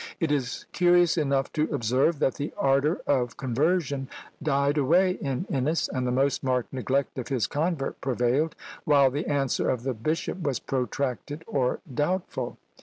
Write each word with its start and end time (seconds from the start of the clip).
It 0.19 0.31
is 0.31 0.65
curious 0.71 1.15
enough 1.15 1.53
to 1.53 1.71
observe, 1.71 2.17
that 2.17 2.33
the 2.33 2.51
ardour 2.57 3.01
of 3.05 3.37
conversion 3.37 4.07
died 4.41 4.75
away 4.79 5.11
in 5.11 5.45
Innes, 5.47 5.87
and 5.89 6.07
the 6.07 6.11
most 6.11 6.43
marked 6.43 6.73
neglect 6.73 7.19
of 7.19 7.27
his 7.27 7.45
convert 7.45 8.01
prevailed, 8.01 8.55
while 8.83 9.11
the 9.11 9.27
answer 9.27 9.69
of 9.69 9.83
the 9.83 9.93
bishop 9.93 10.41
was 10.41 10.57
protracted 10.57 11.43
or 11.45 11.81
doubtful. 11.93 12.57